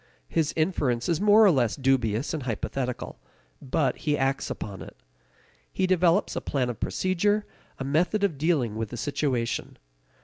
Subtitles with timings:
[0.27, 3.19] His inference is more or less dubious and hypothetical.
[3.61, 4.97] But he acts upon it.
[5.71, 7.45] He develops a plan of procedure,
[7.77, 9.77] a method of dealing with the situation.